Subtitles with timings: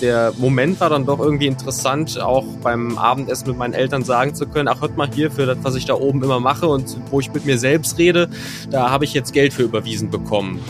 [0.00, 4.46] der Moment war dann doch irgendwie interessant, auch beim Abendessen mit meinen Eltern sagen zu
[4.46, 7.20] können, ach hört mal hier für das, was ich da oben immer mache und wo
[7.20, 8.28] ich mit mir selbst rede,
[8.70, 10.60] da habe ich jetzt Geld für überwiesen bekommen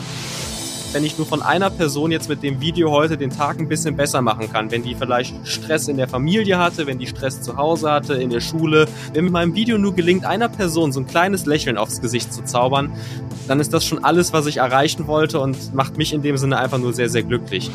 [0.93, 3.97] wenn ich nur von einer Person jetzt mit dem Video heute den Tag ein bisschen
[3.97, 7.57] besser machen kann, wenn die vielleicht Stress in der Familie hatte, wenn die Stress zu
[7.57, 11.07] Hause hatte, in der Schule, wenn mit meinem Video nur gelingt, einer Person so ein
[11.07, 12.93] kleines Lächeln aufs Gesicht zu zaubern,
[13.47, 16.59] dann ist das schon alles, was ich erreichen wollte und macht mich in dem Sinne
[16.59, 17.71] einfach nur sehr, sehr glücklich.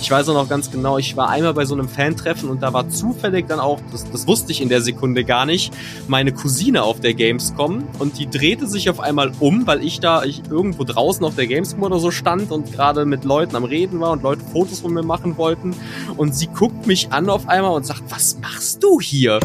[0.00, 2.72] Ich weiß auch noch ganz genau, ich war einmal bei so einem Fan-Treffen und da
[2.72, 5.72] war zufällig dann auch, das, das wusste ich in der Sekunde gar nicht,
[6.06, 10.22] meine Cousine auf der Gamescom und die drehte sich auf einmal um, weil ich da
[10.24, 14.00] ich irgendwo draußen auf der Gamescom oder so stand und gerade mit Leuten am Reden
[14.00, 15.74] war und Leute Fotos von mir machen wollten
[16.16, 19.40] und sie guckt mich an auf einmal und sagt, was machst du hier?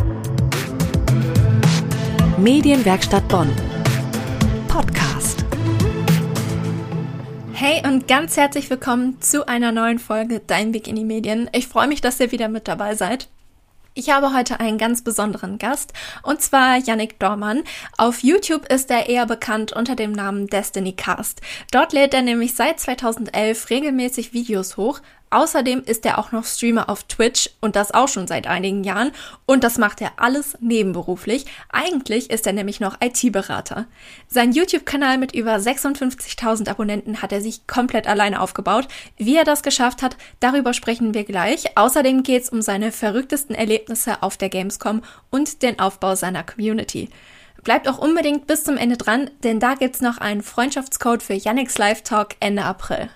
[2.37, 3.49] Medienwerkstatt Bonn.
[7.65, 11.49] Hey und ganz herzlich willkommen zu einer neuen Folge Dein Weg in die Medien.
[11.53, 13.29] Ich freue mich, dass ihr wieder mit dabei seid.
[13.93, 17.63] Ich habe heute einen ganz besonderen Gast und zwar Yannick Dormann.
[17.97, 21.39] Auf YouTube ist er eher bekannt unter dem Namen Destiny Cast.
[21.71, 24.99] Dort lädt er nämlich seit 2011 regelmäßig Videos hoch,
[25.33, 29.11] Außerdem ist er auch noch Streamer auf Twitch und das auch schon seit einigen Jahren
[29.47, 31.47] und das macht er alles nebenberuflich.
[31.69, 33.87] Eigentlich ist er nämlich noch IT-Berater.
[34.27, 38.87] Sein YouTube-Kanal mit über 56.000 Abonnenten hat er sich komplett alleine aufgebaut.
[39.17, 41.79] Wie er das geschafft hat, darüber sprechen wir gleich.
[41.79, 47.09] Außerdem geht es um seine verrücktesten Erlebnisse auf der Gamescom und den Aufbau seiner Community.
[47.63, 51.79] Bleibt auch unbedingt bis zum Ende dran, denn da gibt's noch einen Freundschaftscode für Yannicks
[51.79, 53.09] Live Talk Ende April.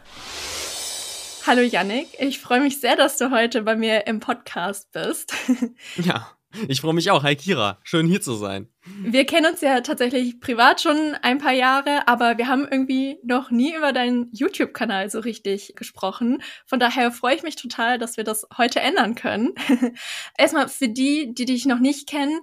[1.48, 5.34] Hallo Yannick, ich freue mich sehr, dass du heute bei mir im Podcast bist.
[5.96, 6.30] Ja,
[6.68, 7.24] ich freue mich auch.
[7.24, 8.68] Hi Kira, schön hier zu sein.
[9.02, 13.50] Wir kennen uns ja tatsächlich privat schon ein paar Jahre, aber wir haben irgendwie noch
[13.50, 16.44] nie über deinen YouTube-Kanal so richtig gesprochen.
[16.66, 19.54] Von daher freue ich mich total, dass wir das heute ändern können.
[20.38, 22.42] Erstmal für die, die dich noch nicht kennen,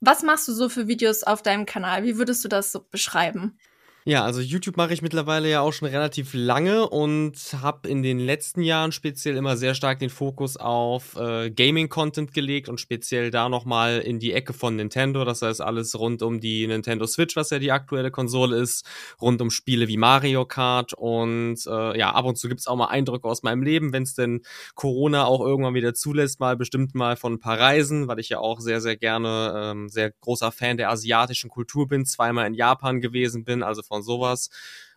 [0.00, 2.02] was machst du so für Videos auf deinem Kanal?
[2.02, 3.58] Wie würdest du das so beschreiben?
[4.04, 8.18] Ja, also YouTube mache ich mittlerweile ja auch schon relativ lange und habe in den
[8.18, 13.48] letzten Jahren speziell immer sehr stark den Fokus auf äh, Gaming-Content gelegt und speziell da
[13.48, 15.24] nochmal in die Ecke von Nintendo.
[15.24, 18.84] Das heißt alles rund um die Nintendo Switch, was ja die aktuelle Konsole ist,
[19.20, 22.88] rund um Spiele wie Mario Kart und äh, ja, ab und zu gibt's auch mal
[22.88, 24.40] Eindrücke aus meinem Leben, wenn es denn
[24.74, 28.38] Corona auch irgendwann wieder zulässt, mal bestimmt mal von ein paar Reisen, weil ich ja
[28.38, 33.00] auch sehr, sehr gerne ähm, sehr großer Fan der asiatischen Kultur bin, zweimal in Japan
[33.00, 34.48] gewesen bin, also von sowas.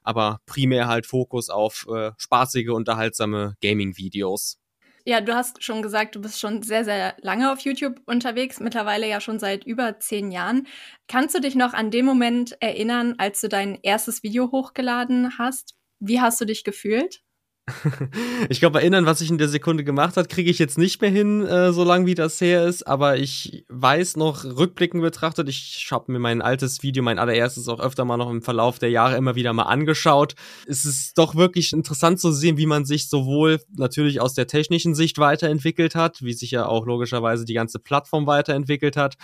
[0.03, 4.59] Aber primär halt Fokus auf äh, spaßige, unterhaltsame Gaming-Videos.
[5.07, 9.07] Ja, du hast schon gesagt, du bist schon sehr, sehr lange auf YouTube unterwegs, mittlerweile
[9.07, 10.67] ja schon seit über zehn Jahren.
[11.07, 15.75] Kannst du dich noch an den Moment erinnern, als du dein erstes Video hochgeladen hast?
[16.00, 17.25] Wie hast du dich gefühlt?
[18.49, 21.09] ich glaube, erinnern, was ich in der Sekunde gemacht hat, kriege ich jetzt nicht mehr
[21.09, 22.85] hin, äh, so lange wie das her ist.
[22.85, 27.79] Aber ich weiß noch, rückblickend betrachtet, ich habe mir mein altes Video, mein allererstes, auch
[27.79, 30.35] öfter mal noch im Verlauf der Jahre immer wieder mal angeschaut.
[30.67, 34.93] Es ist doch wirklich interessant zu sehen, wie man sich sowohl natürlich aus der technischen
[34.93, 39.15] Sicht weiterentwickelt hat, wie sich ja auch logischerweise die ganze Plattform weiterentwickelt hat,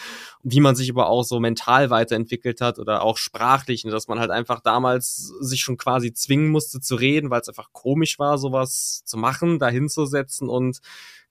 [0.41, 4.31] wie man sich aber auch so mental weiterentwickelt hat oder auch sprachlich, dass man halt
[4.31, 9.03] einfach damals sich schon quasi zwingen musste zu reden, weil es einfach komisch war sowas
[9.05, 10.79] zu machen, da hinzusetzen und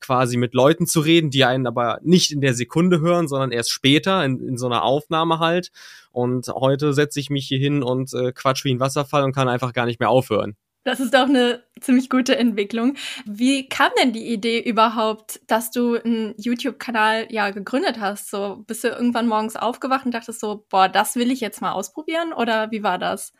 [0.01, 3.71] quasi mit Leuten zu reden, die einen aber nicht in der Sekunde hören, sondern erst
[3.71, 5.71] später in, in so einer Aufnahme halt.
[6.11, 9.49] Und heute setze ich mich hier hin und äh, quatsch wie ein Wasserfall und kann
[9.49, 10.57] einfach gar nicht mehr aufhören.
[10.83, 12.97] Das ist doch eine ziemlich gute Entwicklung.
[13.27, 18.31] Wie kam denn die Idee überhaupt, dass du einen YouTube-Kanal ja gegründet hast?
[18.31, 21.73] So bist du irgendwann morgens aufgewacht und dachtest so, boah, das will ich jetzt mal
[21.73, 22.33] ausprobieren?
[22.33, 23.35] Oder wie war das?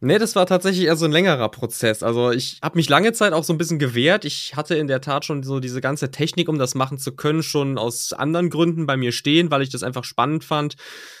[0.00, 2.04] Nee, das war tatsächlich eher so ein längerer Prozess.
[2.04, 4.24] Also ich habe mich lange Zeit auch so ein bisschen gewehrt.
[4.24, 7.42] Ich hatte in der Tat schon so diese ganze Technik, um das machen zu können,
[7.42, 10.76] schon aus anderen Gründen bei mir stehen, weil ich das einfach spannend fand,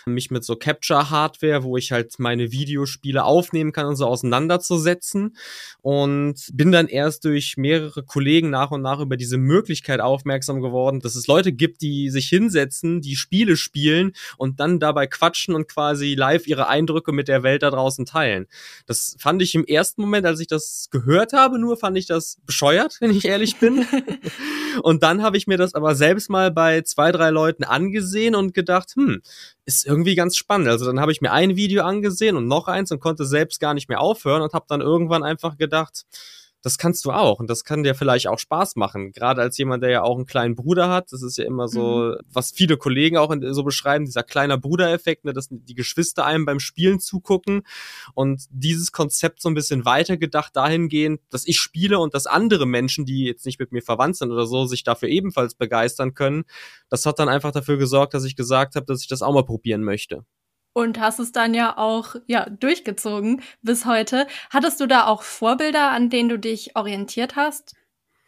[0.06, 5.36] mich mit so Capture-Hardware, wo ich halt meine Videospiele aufnehmen kann und so auseinanderzusetzen.
[5.82, 11.00] Und bin dann erst durch mehrere Kollegen nach und nach über diese Möglichkeit aufmerksam geworden,
[11.00, 15.66] dass es Leute gibt, die sich hinsetzen, die Spiele spielen und dann dabei quatschen und
[15.66, 18.46] quasi live ihre Eindrücke mit der Welt da draußen teilen.
[18.86, 22.38] Das fand ich im ersten Moment, als ich das gehört habe, nur fand ich das
[22.46, 23.86] bescheuert, wenn ich ehrlich bin.
[24.82, 28.54] und dann habe ich mir das aber selbst mal bei zwei, drei Leuten angesehen und
[28.54, 29.22] gedacht, hm,
[29.64, 30.68] ist irgendwie ganz spannend.
[30.68, 33.74] Also dann habe ich mir ein Video angesehen und noch eins und konnte selbst gar
[33.74, 36.04] nicht mehr aufhören und habe dann irgendwann einfach gedacht,
[36.62, 39.12] das kannst du auch und das kann dir vielleicht auch Spaß machen.
[39.12, 42.14] Gerade als jemand, der ja auch einen kleinen Bruder hat, das ist ja immer so,
[42.14, 42.16] mhm.
[42.32, 46.58] was viele Kollegen auch so beschreiben, dieser kleiner Brudereffekt, ne, dass die Geschwister einem beim
[46.60, 47.62] Spielen zugucken
[48.14, 53.06] und dieses Konzept so ein bisschen weitergedacht dahingehend, dass ich spiele und dass andere Menschen,
[53.06, 56.44] die jetzt nicht mit mir verwandt sind oder so, sich dafür ebenfalls begeistern können.
[56.88, 59.44] Das hat dann einfach dafür gesorgt, dass ich gesagt habe, dass ich das auch mal
[59.44, 60.24] probieren möchte
[60.78, 64.28] und hast es dann ja auch ja durchgezogen bis heute.
[64.50, 67.74] Hattest du da auch Vorbilder, an denen du dich orientiert hast?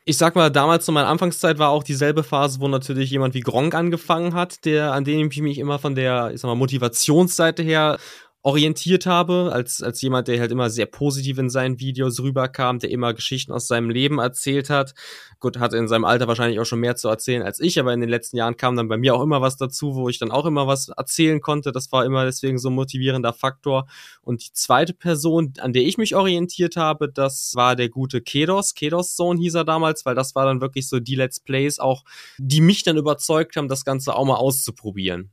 [0.05, 3.41] Ich sag mal, damals zu meiner Anfangszeit war auch dieselbe Phase, wo natürlich jemand wie
[3.41, 7.63] Gronk angefangen hat, der an dem ich mich immer von der, ich sag mal, Motivationsseite
[7.63, 7.99] her
[8.43, 12.91] orientiert habe, als, als jemand, der halt immer sehr positiv in seinen Videos rüberkam, der
[12.91, 14.95] immer Geschichten aus seinem Leben erzählt hat.
[15.41, 18.01] Gut, hat in seinem Alter wahrscheinlich auch schon mehr zu erzählen als ich, aber in
[18.01, 20.47] den letzten Jahren kam dann bei mir auch immer was dazu, wo ich dann auch
[20.47, 21.71] immer was erzählen konnte.
[21.71, 23.87] Das war immer deswegen so ein motivierender Faktor.
[24.23, 28.75] Und die zweite Person, an der ich mich orientiert habe, das war der gute Kedos.
[28.75, 32.05] Kedos Zone hieß er damals, weil das war dann wirklich so die Let's Plays auch,
[32.39, 35.31] die mich dann überzeugt haben, das Ganze auch mal auszuprobieren.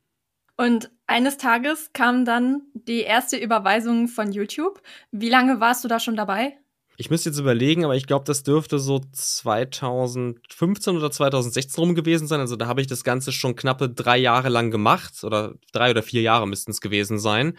[0.57, 4.81] Und eines Tages kam dann die erste Überweisung von YouTube.
[5.11, 6.57] Wie lange warst du da schon dabei?
[6.99, 12.27] Ich müsste jetzt überlegen, aber ich glaube, das dürfte so 2015 oder 2016 rum gewesen
[12.27, 12.39] sein.
[12.39, 16.01] Also da habe ich das Ganze schon knappe drei Jahre lang gemacht oder drei oder
[16.01, 17.55] vier Jahre müssten es gewesen sein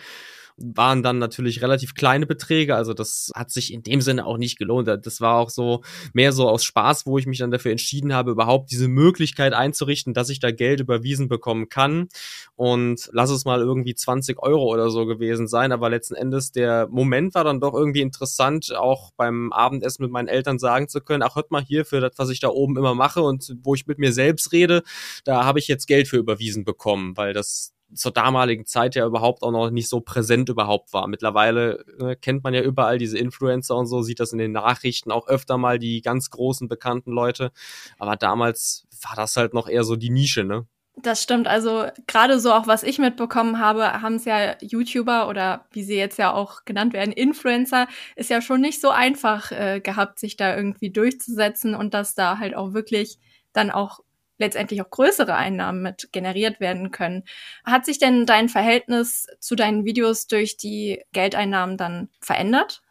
[0.60, 4.58] waren dann natürlich relativ kleine Beträge, also das hat sich in dem Sinne auch nicht
[4.58, 4.88] gelohnt.
[4.88, 5.82] Das war auch so
[6.12, 10.14] mehr so aus Spaß, wo ich mich dann dafür entschieden habe, überhaupt diese Möglichkeit einzurichten,
[10.14, 12.08] dass ich da Geld überwiesen bekommen kann.
[12.56, 16.88] Und lass es mal irgendwie 20 Euro oder so gewesen sein, aber letzten Endes der
[16.90, 21.22] Moment war dann doch irgendwie interessant, auch beim Abendessen mit meinen Eltern sagen zu können,
[21.22, 23.86] ach hört mal hier für das, was ich da oben immer mache und wo ich
[23.86, 24.82] mit mir selbst rede,
[25.24, 29.42] da habe ich jetzt Geld für überwiesen bekommen, weil das zur damaligen Zeit ja überhaupt
[29.42, 31.06] auch noch nicht so präsent überhaupt war.
[31.06, 35.10] Mittlerweile äh, kennt man ja überall diese Influencer und so, sieht das in den Nachrichten
[35.10, 37.50] auch öfter mal die ganz großen bekannten Leute.
[37.98, 40.66] Aber damals war das halt noch eher so die Nische, ne?
[41.00, 41.46] Das stimmt.
[41.46, 45.94] Also gerade so auch was ich mitbekommen habe, haben es ja YouTuber oder wie sie
[45.94, 47.86] jetzt ja auch genannt werden, Influencer,
[48.16, 52.38] ist ja schon nicht so einfach äh, gehabt, sich da irgendwie durchzusetzen und dass da
[52.38, 53.18] halt auch wirklich
[53.52, 54.00] dann auch
[54.38, 57.24] letztendlich auch größere Einnahmen mit generiert werden können.
[57.64, 62.82] Hat sich denn dein Verhältnis zu deinen Videos durch die Geldeinnahmen dann verändert?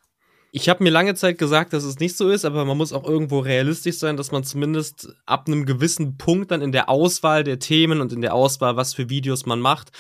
[0.52, 3.08] Ich habe mir lange Zeit gesagt, dass es nicht so ist, aber man muss auch
[3.08, 7.60] irgendwo realistisch sein, dass man zumindest ab einem gewissen Punkt dann in der Auswahl der
[7.60, 9.92] Themen und in der Auswahl, was für Videos man macht,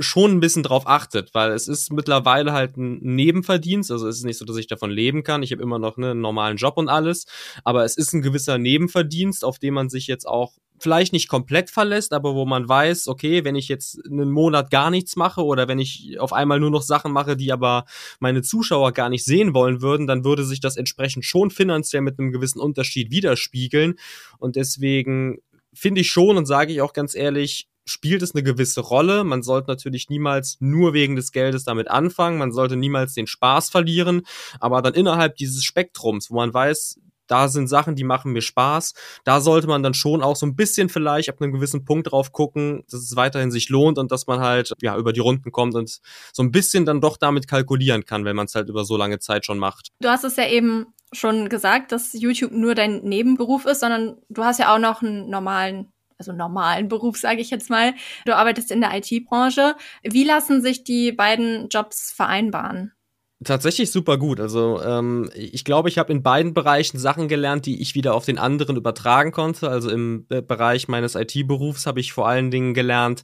[0.00, 4.24] schon ein bisschen drauf achtet, weil es ist mittlerweile halt ein Nebenverdienst, also es ist
[4.24, 5.42] nicht so, dass ich davon leben kann.
[5.42, 7.26] Ich habe immer noch ne, einen normalen Job und alles,
[7.64, 11.70] aber es ist ein gewisser Nebenverdienst, auf den man sich jetzt auch vielleicht nicht komplett
[11.70, 15.68] verlässt, aber wo man weiß, okay, wenn ich jetzt einen Monat gar nichts mache oder
[15.68, 17.84] wenn ich auf einmal nur noch Sachen mache, die aber
[18.18, 22.18] meine Zuschauer gar nicht sehen wollen würden, dann würde sich das entsprechend schon finanziell mit
[22.18, 23.94] einem gewissen Unterschied widerspiegeln.
[24.38, 25.38] Und deswegen
[25.72, 29.24] finde ich schon und sage ich auch ganz ehrlich, spielt es eine gewisse Rolle.
[29.24, 32.38] Man sollte natürlich niemals nur wegen des Geldes damit anfangen.
[32.38, 34.22] Man sollte niemals den Spaß verlieren.
[34.60, 37.00] Aber dann innerhalb dieses Spektrums, wo man weiß,
[37.30, 38.94] da sind Sachen, die machen mir Spaß.
[39.24, 42.32] Da sollte man dann schon auch so ein bisschen vielleicht ab einem gewissen Punkt drauf
[42.32, 45.74] gucken, dass es weiterhin sich lohnt und dass man halt ja über die Runden kommt
[45.74, 46.00] und
[46.32, 49.20] so ein bisschen dann doch damit kalkulieren kann, wenn man es halt über so lange
[49.20, 49.88] Zeit schon macht.
[50.00, 54.44] Du hast es ja eben schon gesagt, dass YouTube nur dein Nebenberuf ist, sondern du
[54.44, 57.94] hast ja auch noch einen normalen also normalen Beruf, sage ich jetzt mal.
[58.26, 59.74] Du arbeitest in der IT-Branche.
[60.02, 62.92] Wie lassen sich die beiden Jobs vereinbaren?
[63.42, 64.38] Tatsächlich super gut.
[64.38, 68.26] Also ähm, ich glaube, ich habe in beiden Bereichen Sachen gelernt, die ich wieder auf
[68.26, 69.70] den anderen übertragen konnte.
[69.70, 73.22] Also im Bereich meines IT-Berufs habe ich vor allen Dingen gelernt,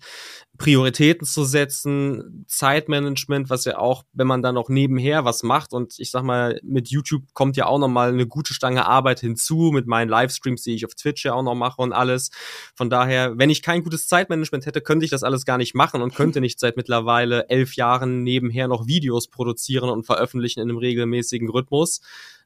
[0.59, 5.99] Prioritäten zu setzen, Zeitmanagement, was ja auch, wenn man dann noch nebenher was macht und
[5.99, 9.71] ich sag mal, mit YouTube kommt ja auch noch mal eine gute Stange Arbeit hinzu,
[9.73, 12.31] mit meinen Livestreams, die ich auf Twitch ja auch noch mache und alles.
[12.75, 16.03] Von daher, wenn ich kein gutes Zeitmanagement hätte, könnte ich das alles gar nicht machen
[16.03, 20.79] und könnte nicht seit mittlerweile elf Jahren nebenher noch Videos produzieren und veröffentlichen in einem
[20.79, 22.01] regelmäßigen Rhythmus.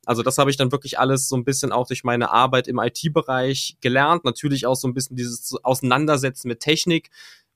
[0.07, 2.79] Also das habe ich dann wirklich alles so ein bisschen auch durch meine Arbeit im
[2.79, 4.25] IT-Bereich gelernt.
[4.25, 7.11] Natürlich auch so ein bisschen dieses Auseinandersetzen mit Technik,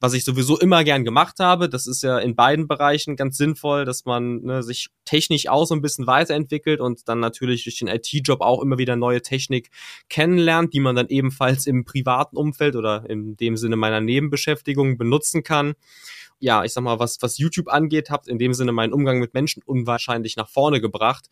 [0.04, 1.70] was ich sowieso immer gern gemacht habe.
[1.70, 5.74] Das ist ja in beiden Bereichen ganz sinnvoll, dass man ne, sich technisch auch so
[5.74, 9.70] ein bisschen weiterentwickelt und dann natürlich durch den IT-Job auch immer wieder neue Technik
[10.10, 15.42] kennenlernt, die man dann ebenfalls im privaten Umfeld oder in dem Sinne meiner Nebenbeschäftigung benutzen
[15.42, 15.74] kann
[16.40, 19.32] ja, ich sag mal, was, was YouTube angeht, habt in dem Sinne meinen Umgang mit
[19.32, 21.30] Menschen unwahrscheinlich nach vorne gebracht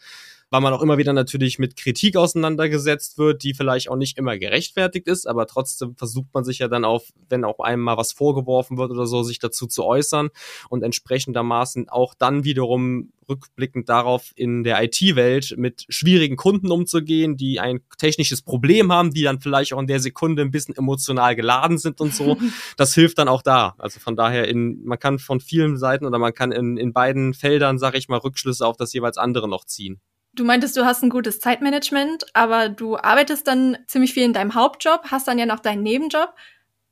[0.52, 4.37] weil man auch immer wieder natürlich mit Kritik auseinandergesetzt wird, die vielleicht auch nicht immer
[4.37, 8.12] gerechtfertigt ist, aber trotzdem versucht man sich ja dann auf, wenn auch einem mal was
[8.12, 10.28] vorgeworfen wird oder so, sich dazu zu äußern
[10.68, 17.59] und entsprechendermaßen auch dann wiederum rückblickend darauf in der IT-Welt mit schwierigen Kunden umzugehen, die
[17.59, 21.78] ein technisches Problem haben, die dann vielleicht auch in der Sekunde ein bisschen emotional geladen
[21.78, 22.37] sind und so.
[22.76, 23.75] Das hilft dann auch da.
[23.78, 27.32] Also von daher in, man kann von vielen Seiten oder man kann in, in beiden
[27.32, 30.00] Feldern, sage ich mal, Rückschlüsse auf das jeweils andere noch ziehen.
[30.35, 34.55] Du meintest, du hast ein gutes Zeitmanagement, aber du arbeitest dann ziemlich viel in deinem
[34.55, 36.33] Hauptjob, hast dann ja noch deinen Nebenjob.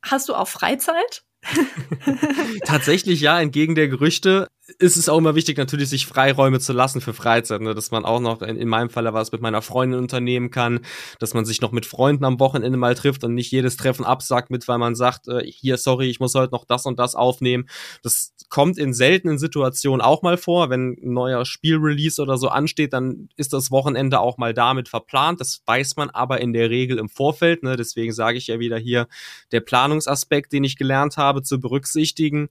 [0.03, 1.23] Hast du auch Freizeit?
[2.67, 4.47] Tatsächlich ja, entgegen der Gerüchte
[4.79, 7.75] ist es auch immer wichtig, natürlich sich Freiräume zu lassen für Freizeit, ne?
[7.75, 10.81] dass man auch noch, in, in meinem Fall was mit meiner Freundin unternehmen kann,
[11.19, 14.51] dass man sich noch mit Freunden am Wochenende mal trifft und nicht jedes Treffen absagt
[14.51, 17.69] mit, weil man sagt, äh, hier, sorry, ich muss heute noch das und das aufnehmen.
[18.03, 20.71] Das kommt in seltenen Situationen auch mal vor.
[20.71, 25.41] Wenn ein neuer Spielrelease oder so ansteht, dann ist das Wochenende auch mal damit verplant.
[25.41, 27.63] Das weiß man aber in der Regel im Vorfeld.
[27.63, 27.77] Ne?
[27.77, 29.07] Deswegen sage ich ja wieder hier,
[29.53, 32.49] der Planungsaspekt, den ich gelernt habe, zu berücksichtigen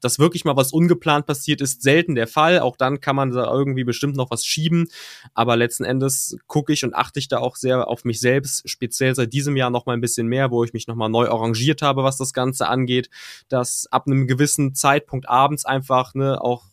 [0.00, 2.60] dass wirklich mal was ungeplant passiert, ist selten der Fall.
[2.60, 4.88] Auch dann kann man da irgendwie bestimmt noch was schieben.
[5.34, 9.14] Aber letzten Endes gucke ich und achte ich da auch sehr auf mich selbst, speziell
[9.14, 11.82] seit diesem Jahr noch mal ein bisschen mehr, wo ich mich noch mal neu arrangiert
[11.82, 13.10] habe, was das Ganze angeht,
[13.48, 16.64] dass ab einem gewissen Zeitpunkt abends einfach ne, auch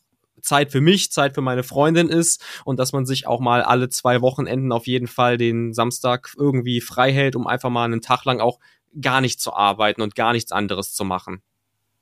[0.46, 3.90] Zeit für mich, Zeit für meine Freundin ist und dass man sich auch mal alle
[3.90, 8.24] zwei Wochenenden auf jeden Fall den Samstag irgendwie frei hält, um einfach mal einen Tag
[8.26, 8.60] lang auch
[9.02, 11.42] gar nicht zu arbeiten und gar nichts anderes zu machen.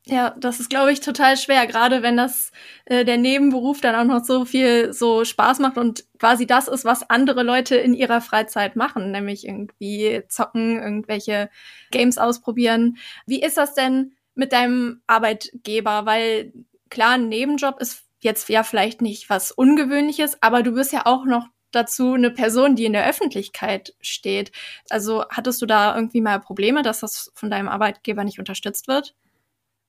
[0.06, 2.52] Ja, das ist, glaube ich, total schwer, gerade wenn das
[2.86, 6.84] äh, der Nebenberuf dann auch noch so viel so Spaß macht und quasi das ist,
[6.84, 11.50] was andere Leute in ihrer Freizeit machen, nämlich irgendwie zocken, irgendwelche
[11.92, 12.98] Games ausprobieren.
[13.26, 16.06] Wie ist das denn mit deinem Arbeitgeber?
[16.06, 16.52] Weil
[16.90, 21.24] klar, ein Nebenjob ist jetzt ja vielleicht nicht was Ungewöhnliches, aber du bist ja auch
[21.24, 24.52] noch dazu eine Person, die in der Öffentlichkeit steht.
[24.90, 29.16] Also hattest du da irgendwie mal Probleme, dass das von deinem Arbeitgeber nicht unterstützt wird?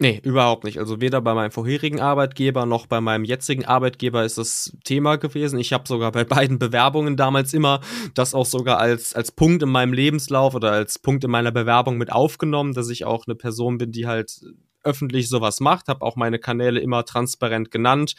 [0.01, 0.79] Nee, überhaupt nicht.
[0.79, 5.59] Also weder bei meinem vorherigen Arbeitgeber noch bei meinem jetzigen Arbeitgeber ist das Thema gewesen.
[5.59, 7.81] Ich habe sogar bei beiden Bewerbungen damals immer
[8.15, 11.97] das auch sogar als, als Punkt in meinem Lebenslauf oder als Punkt in meiner Bewerbung
[11.97, 14.41] mit aufgenommen, dass ich auch eine Person bin, die halt
[14.85, 18.15] öffentlich sowas macht, habe auch meine Kanäle immer transparent genannt.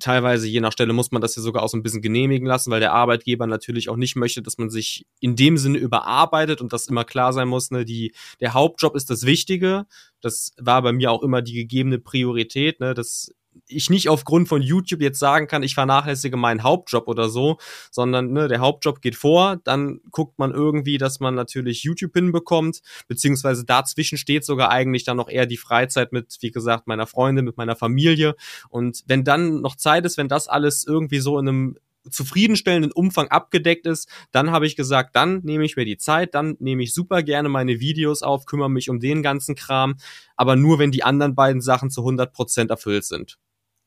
[0.00, 2.70] Teilweise, je nach Stelle, muss man das ja sogar auch so ein bisschen genehmigen lassen,
[2.70, 6.72] weil der Arbeitgeber natürlich auch nicht möchte, dass man sich in dem Sinne überarbeitet und
[6.72, 9.86] das immer klar sein muss, ne, die, der Hauptjob ist das Wichtige.
[10.20, 13.32] Das war bei mir auch immer die gegebene Priorität, ne, das
[13.66, 17.58] ich nicht aufgrund von YouTube jetzt sagen kann, ich vernachlässige meinen Hauptjob oder so,
[17.90, 22.80] sondern ne, der Hauptjob geht vor, dann guckt man irgendwie, dass man natürlich YouTube hinbekommt,
[23.08, 27.44] beziehungsweise dazwischen steht sogar eigentlich dann noch eher die Freizeit mit, wie gesagt, meiner Freundin,
[27.44, 28.34] mit meiner Familie.
[28.68, 31.76] Und wenn dann noch Zeit ist, wenn das alles irgendwie so in einem
[32.10, 36.56] zufriedenstellenden Umfang abgedeckt ist, dann habe ich gesagt, dann nehme ich mir die Zeit, dann
[36.58, 39.96] nehme ich super gerne meine Videos auf, kümmere mich um den ganzen Kram,
[40.36, 43.38] aber nur wenn die anderen beiden Sachen zu 100 Prozent erfüllt sind.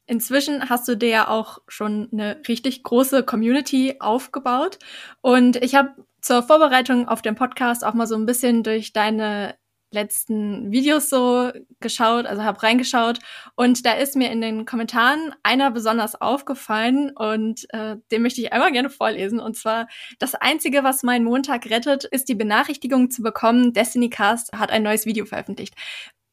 [0.08, 4.80] Inzwischen hast du dir ja auch schon eine richtig große Community aufgebaut.
[5.22, 9.56] Und ich habe zur Vorbereitung auf den Podcast auch mal so ein bisschen durch deine
[9.92, 13.20] letzten Videos so geschaut, also habe reingeschaut
[13.56, 18.52] und da ist mir in den Kommentaren einer besonders aufgefallen und äh, den möchte ich
[18.52, 19.88] einmal gerne vorlesen und zwar
[20.20, 24.84] das einzige, was meinen Montag rettet, ist die Benachrichtigung zu bekommen, Destiny Cast hat ein
[24.84, 25.74] neues Video veröffentlicht.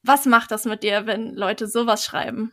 [0.02, 2.52] Was macht das mit dir, wenn Leute sowas schreiben?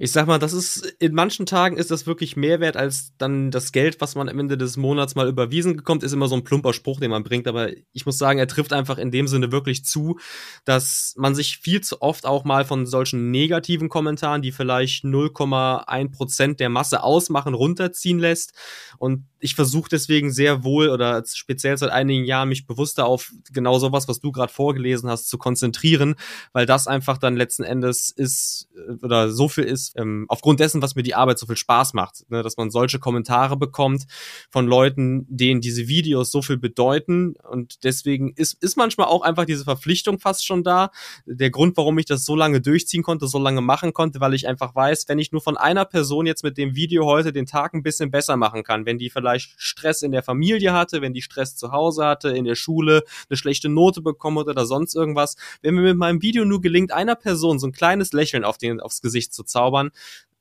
[0.00, 3.50] Ich sag mal, das ist, in manchen Tagen ist das wirklich mehr wert als dann
[3.50, 6.44] das Geld, was man am Ende des Monats mal überwiesen bekommt, ist immer so ein
[6.44, 7.48] plumper Spruch, den man bringt.
[7.48, 10.20] Aber ich muss sagen, er trifft einfach in dem Sinne wirklich zu,
[10.64, 16.12] dass man sich viel zu oft auch mal von solchen negativen Kommentaren, die vielleicht 0,1
[16.12, 18.52] Prozent der Masse ausmachen, runterziehen lässt.
[18.98, 23.78] Und ich versuche deswegen sehr wohl oder speziell seit einigen Jahren mich bewusster auf genau
[23.78, 26.16] sowas, was du gerade vorgelesen hast, zu konzentrieren,
[26.52, 30.82] weil das einfach dann letzten Endes ist äh, oder so viel ist, ähm, aufgrund dessen,
[30.82, 34.06] was mir die Arbeit so viel Spaß macht, ne, dass man solche Kommentare bekommt
[34.50, 39.44] von Leuten, denen diese Videos so viel bedeuten und deswegen ist, ist manchmal auch einfach
[39.44, 40.90] diese Verpflichtung fast schon da.
[41.26, 44.48] Der Grund, warum ich das so lange durchziehen konnte, so lange machen konnte, weil ich
[44.48, 47.74] einfach weiß, wenn ich nur von einer Person jetzt mit dem Video heute den Tag
[47.74, 51.22] ein bisschen besser machen kann, wenn die vielleicht Stress in der Familie hatte, wenn die
[51.22, 55.36] Stress zu Hause hatte, in der Schule eine schlechte Note bekommen oder sonst irgendwas.
[55.62, 58.80] Wenn mir mit meinem Video nur gelingt, einer Person so ein kleines Lächeln auf den,
[58.80, 59.77] aufs Gesicht zu zaubern,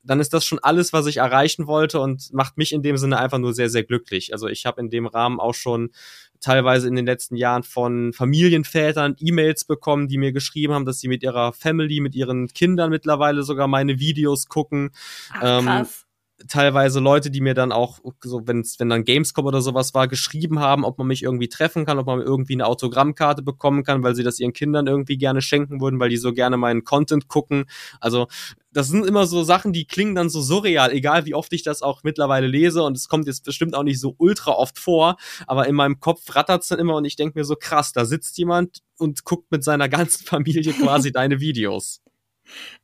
[0.03, 3.20] dann ist das schon alles, was ich erreichen wollte und macht mich in dem Sinne
[3.20, 4.32] einfach nur sehr, sehr glücklich.
[4.34, 5.91] Also ich habe in dem Rahmen auch schon
[6.39, 11.08] teilweise in den letzten Jahren von Familienvätern E-Mails bekommen, die mir geschrieben haben, dass sie
[11.08, 14.91] mit ihrer Family, mit ihren Kindern mittlerweile sogar meine Videos gucken.
[15.34, 16.01] Ach, krass.
[16.01, 16.06] Ähm,
[16.48, 20.60] teilweise Leute, die mir dann auch, so wenn's, wenn dann Gamescom oder sowas war, geschrieben
[20.60, 24.15] haben, ob man mich irgendwie treffen kann, ob man irgendwie eine Autogrammkarte bekommen kann, weil
[24.15, 27.65] sie das ihren Kindern irgendwie gerne schenken würden, weil die so gerne meinen Content gucken.
[28.00, 28.27] Also
[28.72, 31.82] das sind immer so Sachen, die klingen dann so surreal, egal wie oft ich das
[31.82, 35.17] auch mittlerweile lese und es kommt jetzt bestimmt auch nicht so ultra oft vor,
[35.48, 38.38] aber in meinem Kopf rattert's dann immer und ich denke mir so krass, da sitzt
[38.38, 42.01] jemand und guckt mit seiner ganzen Familie quasi deine Videos.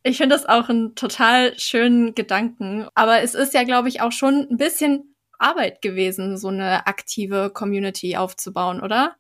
[0.04, 2.88] Ich finde das auch einen total schönen Gedanken.
[2.96, 7.50] Aber es ist ja, glaube ich, auch schon ein bisschen Arbeit gewesen, so eine aktive
[7.50, 9.16] Community aufzubauen, oder?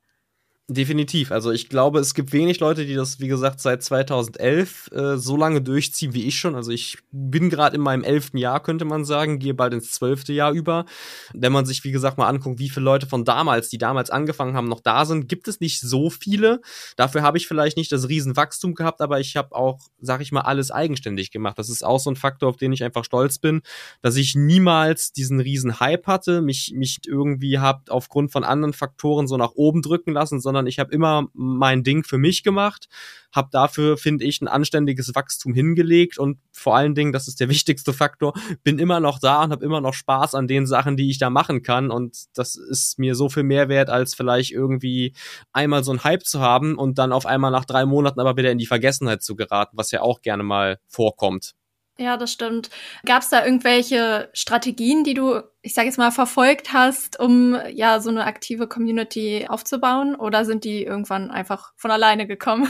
[0.70, 1.34] Definitiv.
[1.34, 5.36] Also ich glaube, es gibt wenig Leute, die das, wie gesagt, seit 2011 äh, so
[5.36, 6.56] lange durchziehen wie ich schon.
[6.56, 10.32] Also ich bin gerade in meinem elften Jahr, könnte man sagen, gehe bald ins zwölfte
[10.32, 10.86] Jahr über.
[11.34, 14.56] Wenn man sich, wie gesagt, mal anguckt, wie viele Leute von damals, die damals angefangen
[14.56, 16.62] haben, noch da sind, gibt es nicht so viele.
[16.96, 20.42] Dafür habe ich vielleicht nicht das Riesenwachstum gehabt, aber ich habe auch, sag ich mal,
[20.42, 21.60] alles eigenständig gemacht.
[21.60, 23.64] Das ist auch so ein Faktor, auf den ich einfach stolz bin,
[24.02, 29.28] dass ich niemals diesen riesen Hype hatte, mich, mich irgendwie habt aufgrund von anderen Faktoren
[29.28, 32.88] so nach oben drücken lassen, sondern sondern ich habe immer mein Ding für mich gemacht,
[33.32, 37.50] habe dafür, finde ich, ein anständiges Wachstum hingelegt und vor allen Dingen, das ist der
[37.50, 38.34] wichtigste Faktor,
[38.64, 41.30] bin immer noch da und habe immer noch Spaß an den Sachen, die ich da
[41.30, 45.14] machen kann und das ist mir so viel mehr wert, als vielleicht irgendwie
[45.52, 48.52] einmal so ein Hype zu haben und dann auf einmal nach drei Monaten aber wieder
[48.52, 51.56] in die Vergessenheit zu geraten, was ja auch gerne mal vorkommt.
[51.98, 52.70] Ja, das stimmt.
[53.06, 58.02] Gab es da irgendwelche Strategien, die du ich sage jetzt mal, verfolgt hast, um ja
[58.02, 60.14] so eine aktive Community aufzubauen?
[60.14, 62.68] Oder sind die irgendwann einfach von alleine gekommen?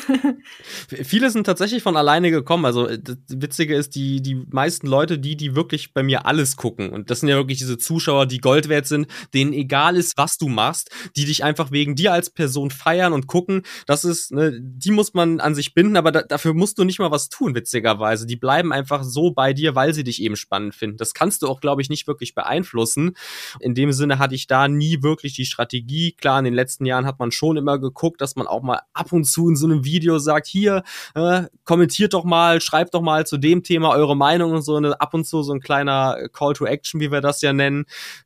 [0.88, 2.65] Viele sind tatsächlich von alleine gekommen.
[2.65, 6.55] Also äh, das Witzige ist, die, die meisten Leute, die, die wirklich bei mir alles
[6.55, 10.15] gucken, und das sind ja wirklich diese Zuschauer, die Gold wert sind, denen egal ist,
[10.15, 14.31] was du machst, die dich einfach wegen dir als Person feiern und gucken, das ist,
[14.31, 17.29] ne, die muss man an sich binden, aber da, dafür musst du nicht mal was
[17.29, 18.27] tun, witzigerweise.
[18.27, 20.97] Die bleiben einfach so bei dir, weil sie dich eben spannend finden.
[20.97, 23.15] Das kannst du auch, glaube ich, nicht wirklich beeinflussen beeinflussen.
[23.59, 26.13] In dem Sinne hatte ich da nie wirklich die Strategie.
[26.13, 29.11] Klar, in den letzten Jahren hat man schon immer geguckt, dass man auch mal ab
[29.11, 30.83] und zu in so einem Video sagt, hier,
[31.15, 34.99] äh, kommentiert doch mal, schreibt doch mal zu dem Thema eure Meinung und so, eine,
[34.99, 37.85] ab und zu so ein kleiner Call to Action, wie wir das ja nennen.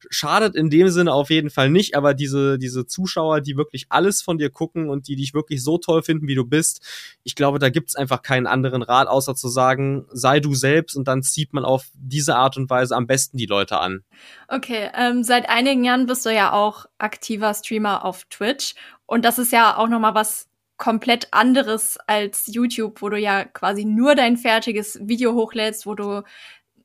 [0.09, 4.21] Schadet in dem Sinne auf jeden Fall nicht, aber diese, diese Zuschauer, die wirklich alles
[4.21, 6.81] von dir gucken und die dich wirklich so toll finden, wie du bist,
[7.23, 11.07] ich glaube, da gibt's einfach keinen anderen Rat, außer zu sagen, sei du selbst und
[11.07, 14.03] dann zieht man auf diese Art und Weise am besten die Leute an.
[14.49, 18.75] Okay, ähm, seit einigen Jahren bist du ja auch aktiver Streamer auf Twitch.
[19.05, 23.43] Und das ist ja auch noch mal was komplett anderes als YouTube, wo du ja
[23.45, 26.23] quasi nur dein fertiges Video hochlädst, wo du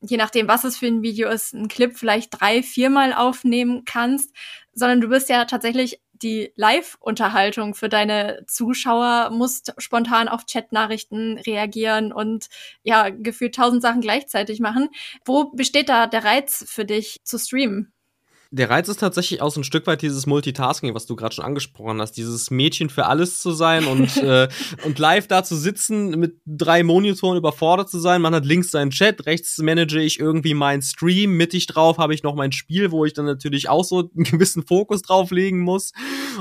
[0.01, 4.35] je nachdem, was es für ein Video ist, einen Clip vielleicht drei, viermal aufnehmen kannst,
[4.73, 12.13] sondern du bist ja tatsächlich die Live-Unterhaltung für deine Zuschauer, musst spontan auf Chat-Nachrichten reagieren
[12.13, 12.47] und
[12.83, 14.89] ja, gefühlt tausend Sachen gleichzeitig machen.
[15.25, 17.93] Wo besteht da der Reiz für dich zu streamen?
[18.53, 21.43] Der Reiz ist tatsächlich auch so ein Stück weit dieses Multitasking, was du gerade schon
[21.43, 24.47] angesprochen hast, dieses Mädchen für alles zu sein und, äh,
[24.85, 28.21] und live da zu sitzen, mit drei Monitoren überfordert zu sein.
[28.21, 32.21] Man hat links seinen Chat, rechts manage ich irgendwie meinen Stream, mittig drauf habe ich
[32.21, 35.91] noch mein Spiel, wo ich dann natürlich auch so einen gewissen Fokus drauf legen muss.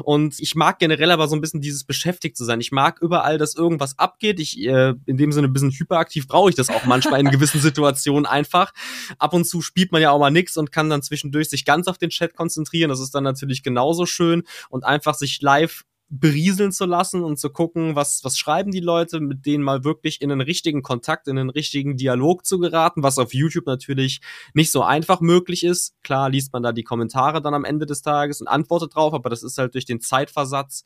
[0.02, 2.60] Und ich mag generell aber so ein bisschen dieses beschäftigt zu sein.
[2.60, 4.38] Ich mag überall, dass irgendwas abgeht.
[4.38, 7.60] Ich, äh, in dem Sinne ein bisschen hyperaktiv brauche ich das auch manchmal in gewissen
[7.62, 8.72] Situationen einfach.
[9.18, 11.86] Ab und zu spielt man ja auch mal nix und kann dann zwischendurch sich ganz
[11.86, 12.90] auf den Chat konzentrieren.
[12.90, 15.84] Das ist dann natürlich genauso schön und einfach sich live
[16.14, 20.20] berieseln zu lassen und zu gucken, was, was schreiben die Leute, mit denen mal wirklich
[20.20, 24.20] in einen richtigen Kontakt, in einen richtigen Dialog zu geraten, was auf YouTube natürlich
[24.52, 25.94] nicht so einfach möglich ist.
[26.02, 29.30] Klar liest man da die Kommentare dann am Ende des Tages und antwortet drauf, aber
[29.30, 30.84] das ist halt durch den Zeitversatz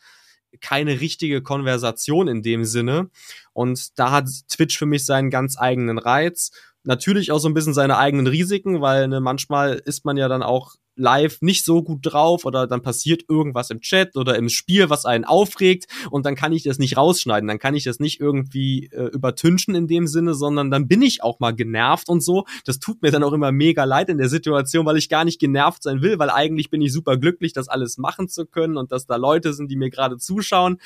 [0.61, 3.11] keine richtige Konversation in dem Sinne.
[3.53, 6.53] Und da hat Twitch für mich seinen ganz eigenen Reiz.
[6.85, 10.45] Natürlich auch so ein bisschen seine eigenen Risiken, weil ne, manchmal ist man ja dann
[10.45, 14.91] auch live nicht so gut drauf oder dann passiert irgendwas im Chat oder im Spiel,
[14.91, 18.21] was einen aufregt und dann kann ich das nicht rausschneiden, dann kann ich das nicht
[18.21, 22.45] irgendwie äh, übertünchen in dem Sinne, sondern dann bin ich auch mal genervt und so.
[22.65, 25.39] Das tut mir dann auch immer mega leid in der Situation, weil ich gar nicht
[25.39, 28.93] genervt sein will, weil eigentlich bin ich super glücklich, das alles machen zu können und
[28.93, 30.79] dass da Leute sind, die mir gerade zuschauen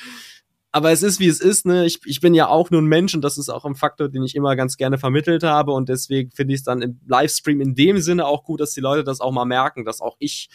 [0.71, 1.85] aber es ist wie es ist, ne?
[1.85, 4.23] Ich, ich bin ja auch nur ein Mensch und das ist auch ein Faktor, den
[4.23, 7.75] ich immer ganz gerne vermittelt habe und deswegen finde ich es dann im Livestream in
[7.75, 10.49] dem Sinne auch gut, dass die Leute das auch mal merken, dass auch ich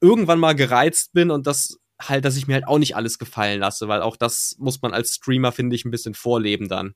[0.00, 3.60] irgendwann mal gereizt bin und das halt, dass ich mir halt auch nicht alles gefallen
[3.60, 6.94] lasse, weil auch das muss man als Streamer, finde ich, ein bisschen vorleben dann.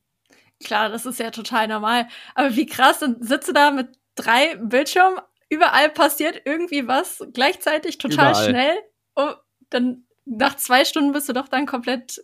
[0.63, 2.07] Klar, das ist ja total normal.
[2.35, 7.97] Aber wie krass, dann sitzt du da mit drei Bildschirmen, überall passiert irgendwie was gleichzeitig
[7.97, 8.49] total überall.
[8.49, 8.75] schnell.
[9.15, 9.35] Und
[9.69, 12.23] dann nach zwei Stunden bist du doch dann komplett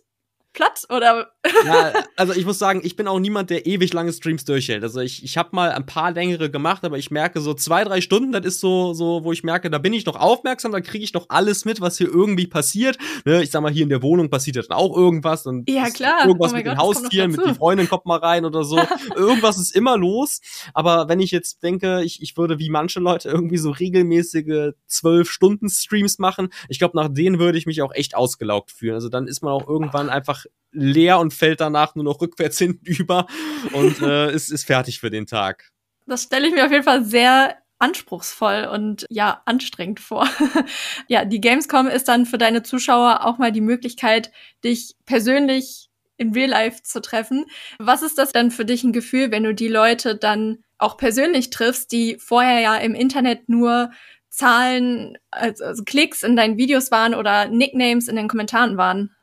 [0.52, 1.30] platt oder?
[1.64, 4.82] ja, also ich muss sagen, ich bin auch niemand, der ewig lange Streams durchhält.
[4.82, 8.00] Also ich, ich habe mal ein paar längere gemacht, aber ich merke so zwei, drei
[8.00, 11.04] Stunden, das ist so, so, wo ich merke, da bin ich noch aufmerksam, da kriege
[11.04, 12.98] ich noch alles mit, was hier irgendwie passiert.
[13.24, 15.88] Ne, ich sag mal, hier in der Wohnung passiert ja dann auch irgendwas und ja,
[15.90, 16.26] klar.
[16.26, 18.78] irgendwas oh mit Gott, den Haustieren, mit den Freundin kommt mal rein oder so.
[19.14, 20.40] irgendwas ist immer los.
[20.74, 25.30] Aber wenn ich jetzt denke, ich, ich würde wie manche Leute irgendwie so regelmäßige zwölf
[25.30, 28.94] Stunden Streams machen, ich glaube, nach denen würde ich mich auch echt ausgelaugt fühlen.
[28.94, 30.39] Also dann ist man auch irgendwann einfach
[30.72, 33.26] leer und fällt danach nur noch rückwärts hinten über
[33.72, 35.70] und äh, ist, ist fertig für den Tag.
[36.06, 40.28] Das stelle ich mir auf jeden Fall sehr anspruchsvoll und ja, anstrengend vor.
[41.08, 44.30] ja, die Gamescom ist dann für deine Zuschauer auch mal die Möglichkeit,
[44.62, 47.46] dich persönlich in Real Life zu treffen.
[47.78, 51.48] Was ist das dann für dich ein Gefühl, wenn du die Leute dann auch persönlich
[51.48, 53.90] triffst, die vorher ja im Internet nur
[54.28, 59.16] Zahlen, also, also Klicks in deinen Videos waren oder Nicknames in den Kommentaren waren?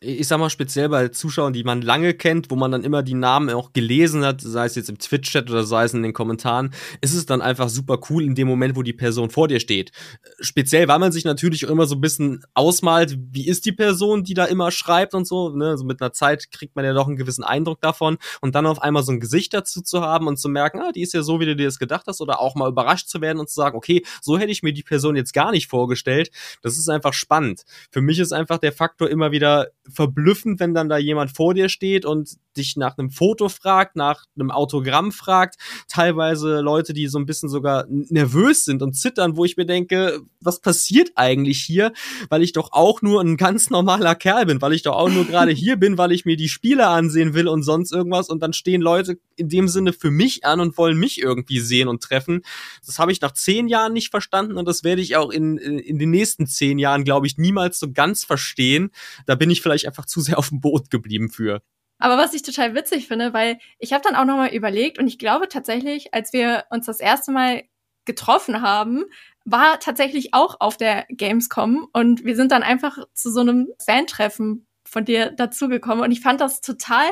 [0.00, 3.14] Ich sag mal speziell bei Zuschauern, die man lange kennt, wo man dann immer die
[3.14, 6.72] Namen auch gelesen hat, sei es jetzt im Twitch-Chat oder sei es in den Kommentaren,
[7.00, 9.90] ist es dann einfach super cool in dem Moment, wo die Person vor dir steht.
[10.38, 14.22] Speziell, weil man sich natürlich auch immer so ein bisschen ausmalt, wie ist die Person,
[14.22, 17.08] die da immer schreibt und so, ne, so mit einer Zeit kriegt man ja doch
[17.08, 20.38] einen gewissen Eindruck davon und dann auf einmal so ein Gesicht dazu zu haben und
[20.38, 22.54] zu merken, ah, die ist ja so, wie du dir das gedacht hast oder auch
[22.54, 25.32] mal überrascht zu werden und zu sagen, okay, so hätte ich mir die Person jetzt
[25.32, 26.30] gar nicht vorgestellt.
[26.62, 27.64] Das ist einfach spannend.
[27.90, 31.68] Für mich ist einfach der Faktor immer wieder verblüffend, wenn dann da jemand vor dir
[31.68, 35.56] steht und dich nach einem Foto fragt, nach einem Autogramm fragt.
[35.88, 40.20] Teilweise Leute, die so ein bisschen sogar nervös sind und zittern, wo ich mir denke,
[40.40, 41.92] was passiert eigentlich hier?
[42.28, 45.24] Weil ich doch auch nur ein ganz normaler Kerl bin, weil ich doch auch nur
[45.26, 48.52] gerade hier bin, weil ich mir die Spiele ansehen will und sonst irgendwas und dann
[48.52, 52.42] stehen Leute in dem Sinne für mich an und wollen mich irgendwie sehen und treffen.
[52.84, 55.98] Das habe ich nach zehn Jahren nicht verstanden und das werde ich auch in, in
[55.98, 58.90] den nächsten zehn Jahren, glaube ich, niemals so ganz verstehen.
[59.26, 61.62] Da bin ich vielleicht einfach zu sehr auf dem Boot geblieben für.
[61.98, 65.18] Aber was ich total witzig finde, weil ich habe dann auch nochmal überlegt und ich
[65.18, 67.64] glaube tatsächlich, als wir uns das erste Mal
[68.04, 69.04] getroffen haben,
[69.44, 74.66] war tatsächlich auch auf der Gamescom und wir sind dann einfach zu so einem Fan-Treffen
[74.84, 77.06] von dir dazugekommen und ich fand das total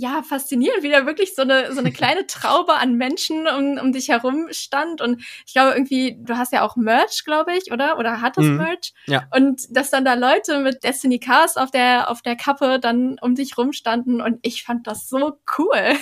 [0.00, 3.92] ja, faszinierend, wie da wirklich so eine, so eine kleine Traube an Menschen um, um
[3.92, 5.00] dich herum stand.
[5.00, 7.98] Und ich glaube irgendwie, du hast ja auch Merch, glaube ich, oder?
[7.98, 8.58] Oder hattest mhm.
[8.58, 8.92] Merch?
[9.06, 9.26] Ja.
[9.34, 13.34] Und dass dann da Leute mit Destiny Cars auf der, auf der Kappe dann um
[13.34, 15.96] dich rumstanden und ich fand das so cool.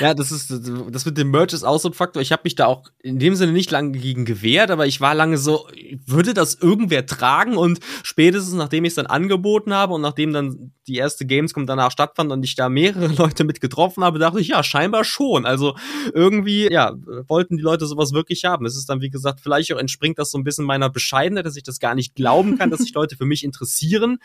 [0.00, 2.20] ja, das ist, das mit dem Merch ist auch so ein Faktor.
[2.20, 5.14] Ich habe mich da auch in dem Sinne nicht lange gegen gewehrt, aber ich war
[5.14, 5.68] lange so,
[6.06, 7.56] würde das irgendwer tragen?
[7.56, 11.92] Und spätestens nachdem ich es dann angeboten habe und nachdem dann die erste Gamescom danach
[11.92, 15.44] stattfand und ich da mehrere Leute mit getroffen habe, dachte ich, ja, scheinbar schon.
[15.44, 15.76] Also
[16.14, 16.94] irgendwie, ja,
[17.28, 18.64] wollten die Leute sowas wirklich haben.
[18.64, 21.56] Es ist dann, wie gesagt, vielleicht auch entspringt das so ein bisschen meiner Bescheidenheit, dass
[21.56, 24.18] ich das gar nicht glauben kann, dass sich Leute für mich interessieren.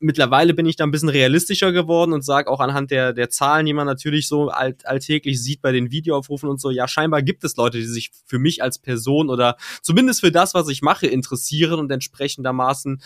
[0.00, 3.64] Mittlerweile bin ich da ein bisschen realistischer geworden und sage auch anhand der, der Zahlen,
[3.64, 7.42] die man natürlich so alt, alltäglich sieht bei den Videoaufrufen und so, ja, scheinbar gibt
[7.44, 11.06] es Leute, die sich für mich als Person oder zumindest für das, was ich mache,
[11.06, 13.00] interessieren und entsprechendermaßen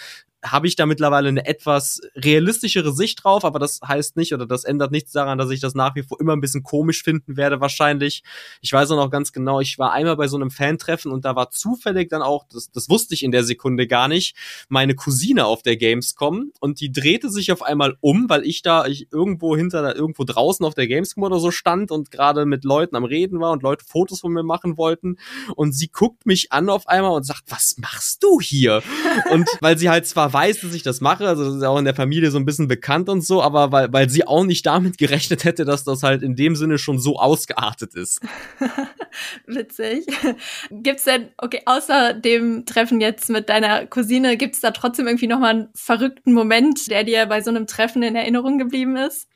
[0.52, 4.64] habe ich da mittlerweile eine etwas realistischere Sicht drauf, aber das heißt nicht oder das
[4.64, 7.60] ändert nichts daran, dass ich das nach wie vor immer ein bisschen komisch finden werde
[7.60, 8.22] wahrscheinlich.
[8.60, 11.36] Ich weiß auch noch ganz genau, ich war einmal bei so einem Fan-Treffen und da
[11.36, 14.36] war zufällig dann auch, das, das wusste ich in der Sekunde gar nicht,
[14.68, 18.86] meine Cousine auf der Gamescom und die drehte sich auf einmal um, weil ich da
[18.86, 22.96] ich irgendwo hinter irgendwo draußen auf der Gamescom oder so stand und gerade mit Leuten
[22.96, 25.16] am Reden war und Leute Fotos von mir machen wollten
[25.56, 28.82] und sie guckt mich an auf einmal und sagt, was machst du hier?
[29.30, 31.84] und weil sie halt zwar weiß, dass ich das mache, also das ist auch in
[31.84, 34.96] der Familie so ein bisschen bekannt und so, aber weil, weil sie auch nicht damit
[34.98, 38.20] gerechnet hätte, dass das halt in dem Sinne schon so ausgeartet ist.
[39.46, 40.06] Witzig.
[40.70, 45.50] Gibt's denn, okay, außer dem Treffen jetzt mit deiner Cousine, gibt's da trotzdem irgendwie nochmal
[45.50, 49.26] einen verrückten Moment, der dir bei so einem Treffen in Erinnerung geblieben ist?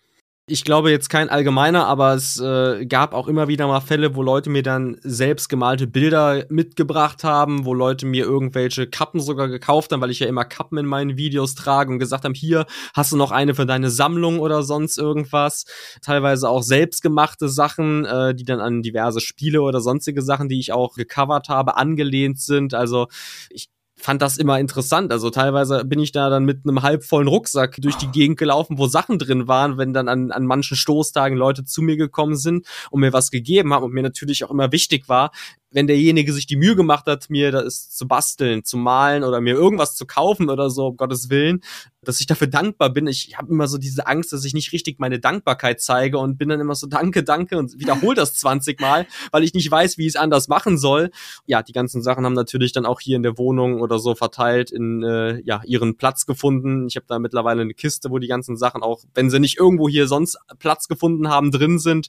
[0.52, 4.22] Ich glaube jetzt kein allgemeiner, aber es äh, gab auch immer wieder mal Fälle, wo
[4.22, 9.92] Leute mir dann selbst gemalte Bilder mitgebracht haben, wo Leute mir irgendwelche Kappen sogar gekauft
[9.92, 13.12] haben, weil ich ja immer Kappen in meinen Videos trage und gesagt haben, hier hast
[13.12, 15.64] du noch eine für deine Sammlung oder sonst irgendwas.
[16.02, 20.70] Teilweise auch selbstgemachte Sachen, äh, die dann an diverse Spiele oder sonstige Sachen, die ich
[20.70, 22.74] auch gecovert habe, angelehnt sind.
[22.74, 23.06] Also
[23.48, 25.12] ich fand das immer interessant.
[25.12, 28.86] Also teilweise bin ich da dann mit einem halbvollen Rucksack durch die Gegend gelaufen, wo
[28.86, 33.00] Sachen drin waren, wenn dann an, an manchen Stoßtagen Leute zu mir gekommen sind und
[33.00, 35.30] mir was gegeben haben und mir natürlich auch immer wichtig war,
[35.72, 39.54] wenn derjenige sich die Mühe gemacht hat, mir das zu basteln, zu malen oder mir
[39.54, 41.62] irgendwas zu kaufen oder so, um Gottes Willen,
[42.04, 43.06] dass ich dafür dankbar bin.
[43.06, 46.48] Ich habe immer so diese Angst, dass ich nicht richtig meine Dankbarkeit zeige und bin
[46.48, 50.02] dann immer so danke, danke und wiederhole das 20 Mal, weil ich nicht weiß, wie
[50.02, 51.10] ich es anders machen soll.
[51.46, 54.70] Ja, die ganzen Sachen haben natürlich dann auch hier in der Wohnung oder so verteilt
[54.70, 56.86] in äh, ja ihren Platz gefunden.
[56.88, 59.88] Ich habe da mittlerweile eine Kiste, wo die ganzen Sachen auch, wenn sie nicht irgendwo
[59.88, 62.08] hier sonst Platz gefunden haben, drin sind,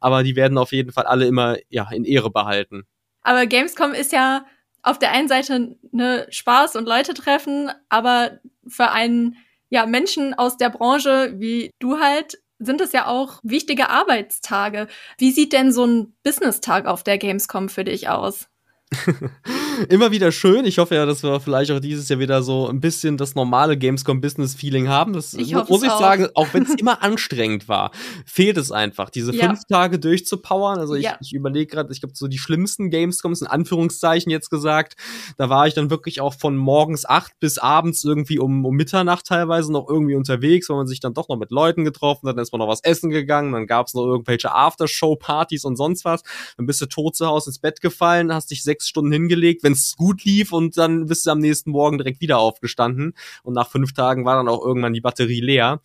[0.00, 2.86] aber die werden auf jeden Fall alle immer ja in Ehre behalten.
[3.24, 4.46] Aber Gamescom ist ja
[4.82, 9.36] auf der einen Seite ne Spaß und Leute treffen, aber für einen
[9.70, 14.86] ja Menschen aus der Branche wie du halt sind es ja auch wichtige Arbeitstage.
[15.18, 18.48] Wie sieht denn so ein Business-Tag auf der Gamescom für dich aus?
[19.88, 20.64] immer wieder schön.
[20.64, 23.76] Ich hoffe ja, dass wir vielleicht auch dieses Jahr wieder so ein bisschen das normale
[23.76, 25.12] Gamescom-Business-Feeling haben.
[25.12, 25.98] Das ich muss ich auch.
[26.00, 27.90] sagen, auch wenn es immer anstrengend war,
[28.26, 29.46] fehlt es einfach, diese Ja.
[29.46, 30.78] fünf Tage durchzupowern.
[30.78, 31.16] Also ich, Ja.
[31.20, 34.94] ich überlege gerade, ich glaube, so die schlimmsten Gamescoms, in Anführungszeichen jetzt gesagt,
[35.36, 39.26] da war ich dann wirklich auch von morgens acht bis abends irgendwie um, um Mitternacht
[39.26, 42.42] teilweise noch irgendwie unterwegs, weil man sich dann doch noch mit Leuten getroffen hat, dann
[42.42, 46.22] ist man noch was essen gegangen, dann gab es noch irgendwelche Aftershow-Partys und sonst was.
[46.56, 49.72] Dann bist du tot zu Hause ins Bett gefallen, hast dich sechs Stunden hingelegt, wenn
[49.72, 53.68] es gut lief und dann bist du am nächsten Morgen direkt wieder aufgestanden und nach
[53.68, 55.80] fünf Tagen war dann auch irgendwann die Batterie leer.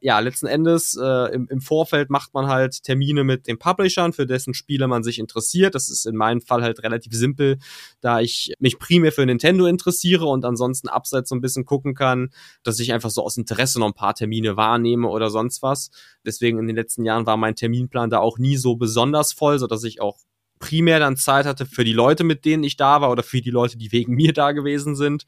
[0.00, 4.26] Ja, letzten Endes äh, im, im Vorfeld macht man halt Termine mit den Publishern, für
[4.26, 5.74] dessen Spiele man sich interessiert.
[5.74, 7.56] Das ist in meinem Fall halt relativ simpel,
[8.02, 12.28] da ich mich primär für Nintendo interessiere und ansonsten abseits so ein bisschen gucken kann,
[12.62, 15.90] dass ich einfach so aus Interesse noch ein paar Termine wahrnehme oder sonst was.
[16.22, 19.66] Deswegen in den letzten Jahren war mein Terminplan da auch nie so besonders voll, so
[19.66, 20.18] dass ich auch
[20.64, 23.50] primär dann Zeit hatte für die Leute, mit denen ich da war oder für die
[23.50, 25.26] Leute, die wegen mir da gewesen sind.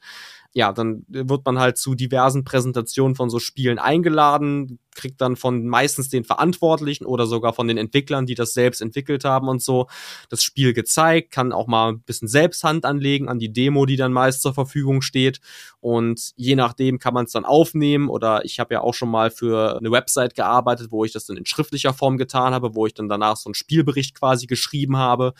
[0.53, 5.67] Ja, dann wird man halt zu diversen Präsentationen von so Spielen eingeladen, kriegt dann von
[5.67, 9.87] meistens den Verantwortlichen oder sogar von den Entwicklern, die das selbst entwickelt haben und so,
[10.29, 13.95] das Spiel gezeigt, kann auch mal ein bisschen selbst Hand anlegen an die Demo, die
[13.95, 15.39] dann meist zur Verfügung steht.
[15.79, 19.29] Und je nachdem kann man es dann aufnehmen oder ich habe ja auch schon mal
[19.31, 22.93] für eine Website gearbeitet, wo ich das dann in schriftlicher Form getan habe, wo ich
[22.93, 25.33] dann danach so einen Spielbericht quasi geschrieben habe.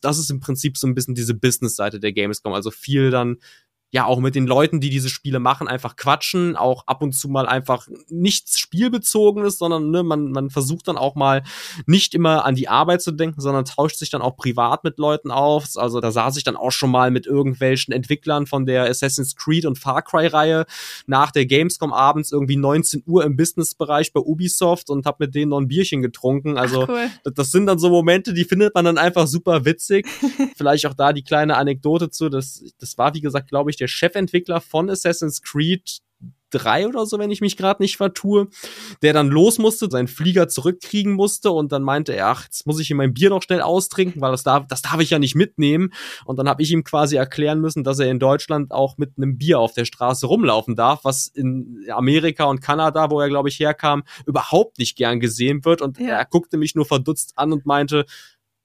[0.00, 2.52] Das ist im Prinzip so ein bisschen diese Business-Seite der Gamescom.
[2.52, 3.38] Also viel dann
[3.94, 7.28] ja auch mit den Leuten, die diese Spiele machen, einfach quatschen, auch ab und zu
[7.28, 11.44] mal einfach nichts spielbezogenes, sondern ne, man, man versucht dann auch mal
[11.86, 15.30] nicht immer an die Arbeit zu denken, sondern tauscht sich dann auch privat mit Leuten
[15.30, 15.66] auf.
[15.76, 19.64] Also da saß ich dann auch schon mal mit irgendwelchen Entwicklern von der Assassin's Creed
[19.64, 20.64] und Far Cry Reihe
[21.06, 25.50] nach der Gamescom abends irgendwie 19 Uhr im Businessbereich bei Ubisoft und hab mit denen
[25.50, 26.58] noch ein Bierchen getrunken.
[26.58, 27.10] Also Ach, cool.
[27.22, 30.06] das- das sind dann so Momente, die findet man dann einfach super witzig.
[30.56, 32.28] Vielleicht auch da die kleine Anekdote zu.
[32.28, 36.00] Das, das war, wie gesagt, glaube ich, der Chefentwickler von Assassin's Creed
[36.54, 38.48] 3 oder so, wenn ich mich gerade nicht vertue,
[39.02, 42.80] der dann los musste, seinen Flieger zurückkriegen musste und dann meinte er, ach, jetzt muss
[42.80, 45.34] ich hier mein Bier noch schnell austrinken, weil das darf, das darf ich ja nicht
[45.34, 45.92] mitnehmen.
[46.24, 49.36] Und dann habe ich ihm quasi erklären müssen, dass er in Deutschland auch mit einem
[49.36, 53.58] Bier auf der Straße rumlaufen darf, was in Amerika und Kanada, wo er, glaube ich,
[53.58, 55.82] herkam, überhaupt nicht gern gesehen wird.
[55.82, 58.06] Und er guckte mich nur verdutzt an und meinte,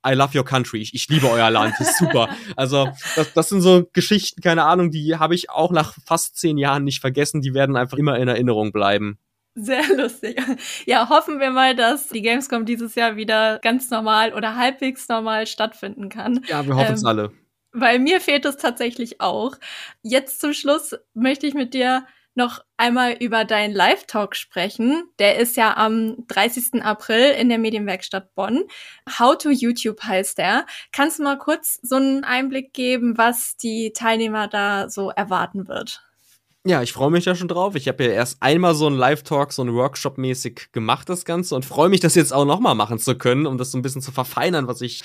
[0.07, 0.81] I love your country.
[0.81, 1.75] Ich, ich liebe euer Land.
[1.77, 2.29] Das ist super.
[2.55, 6.57] Also, das, das sind so Geschichten, keine Ahnung, die habe ich auch nach fast zehn
[6.57, 7.41] Jahren nicht vergessen.
[7.41, 9.19] Die werden einfach immer in Erinnerung bleiben.
[9.55, 10.41] Sehr lustig.
[10.85, 15.47] Ja, hoffen wir mal, dass die Gamescom dieses Jahr wieder ganz normal oder halbwegs normal
[15.47, 16.45] stattfinden kann.
[16.47, 17.31] Ja, wir hoffen es Ähm, alle.
[17.71, 19.55] Weil mir fehlt es tatsächlich auch.
[20.01, 22.05] Jetzt zum Schluss möchte ich mit dir
[22.39, 25.03] noch einmal über deinen Live-Talk sprechen.
[25.19, 26.81] Der ist ja am 30.
[26.81, 28.63] April in der Medienwerkstatt Bonn.
[29.19, 30.65] How to YouTube heißt der.
[30.91, 36.08] Kannst du mal kurz so einen Einblick geben, was die Teilnehmer da so erwarten wird?
[36.69, 37.73] Ja, ich freue mich da schon drauf.
[37.73, 41.65] Ich habe ja erst einmal so einen Live-Talk, so einen Workshop-mäßig gemacht, das Ganze, und
[41.65, 44.11] freue mich, das jetzt auch nochmal machen zu können, um das so ein bisschen zu
[44.11, 45.01] verfeinern, was ich,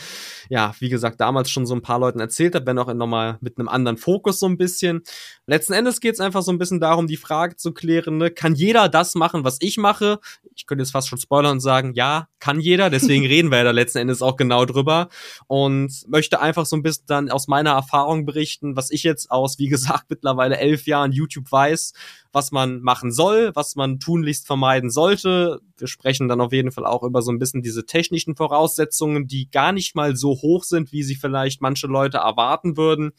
[0.50, 3.58] ja, wie gesagt, damals schon so ein paar Leuten erzählt habe, wenn auch nochmal mit
[3.58, 5.04] einem anderen Fokus so ein bisschen.
[5.46, 8.54] Letzten Endes geht es einfach so ein bisschen darum, die Frage zu klären, ne, kann
[8.54, 10.18] jeder das machen, was ich mache?
[10.54, 13.64] Ich könnte jetzt fast schon spoilern und sagen, ja, kann jeder, deswegen reden wir ja
[13.64, 15.08] da letzten Endes auch genau drüber
[15.46, 19.58] und möchte einfach so ein bisschen dann aus meiner Erfahrung berichten, was ich jetzt aus,
[19.58, 21.92] wie gesagt, mittlerweile elf Jahren YouTube weiß,
[22.32, 25.60] was man machen soll, was man tunlichst vermeiden sollte.
[25.78, 29.48] Wir sprechen dann auf jeden Fall auch über so ein bisschen diese technischen Voraussetzungen, die
[29.50, 33.12] gar nicht mal so hoch sind, wie sie vielleicht manche Leute erwarten würden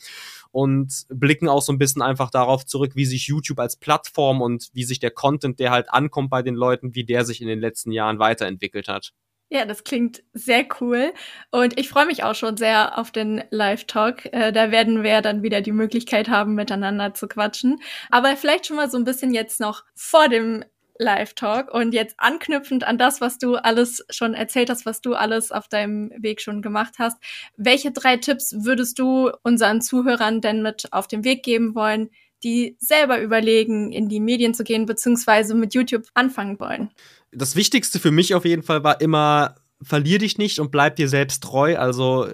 [0.51, 4.69] und blicken auch so ein bisschen einfach darauf zurück, wie sich YouTube als Plattform und
[4.73, 7.59] wie sich der Content, der halt ankommt bei den Leuten, wie der sich in den
[7.59, 9.13] letzten Jahren weiterentwickelt hat.
[9.51, 11.13] Ja, das klingt sehr cool.
[11.51, 14.25] Und ich freue mich auch schon sehr auf den Live-Talk.
[14.33, 17.79] Äh, da werden wir dann wieder die Möglichkeit haben, miteinander zu quatschen.
[18.09, 20.65] Aber vielleicht schon mal so ein bisschen jetzt noch vor dem
[20.97, 21.71] Live-Talk.
[21.73, 25.67] Und jetzt anknüpfend an das, was du alles schon erzählt hast, was du alles auf
[25.67, 27.17] deinem Weg schon gemacht hast,
[27.55, 32.09] welche drei Tipps würdest du unseren Zuhörern denn mit auf den Weg geben wollen,
[32.43, 36.89] die selber überlegen, in die Medien zu gehen, beziehungsweise mit YouTube anfangen wollen?
[37.35, 41.09] Das Wichtigste für mich auf jeden Fall war immer, verlier dich nicht und bleib dir
[41.09, 41.77] selbst treu.
[41.77, 42.27] Also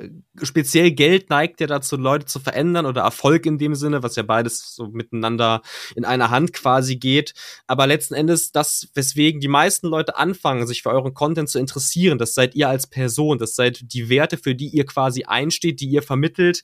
[0.43, 4.23] speziell Geld neigt ja dazu, Leute zu verändern oder Erfolg in dem Sinne, was ja
[4.23, 5.61] beides so miteinander
[5.95, 7.33] in einer Hand quasi geht.
[7.67, 12.19] Aber letzten Endes das, weswegen die meisten Leute anfangen, sich für euren Content zu interessieren,
[12.19, 15.89] das seid ihr als Person, das seid die Werte, für die ihr quasi einsteht, die
[15.89, 16.61] ihr vermittelt.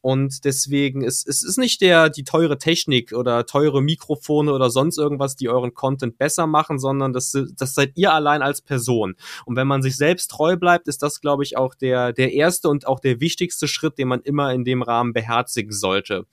[0.00, 4.96] Und deswegen ist es ist nicht der die teure Technik oder teure Mikrofone oder sonst
[4.96, 9.16] irgendwas, die euren Content besser machen, sondern das, das seid ihr allein als Person.
[9.44, 12.68] Und wenn man sich selbst treu bleibt, ist das, glaube ich, auch der der erste
[12.68, 16.26] und auch der wichtigste Schritt, den man immer in dem Rahmen beherzigen sollte.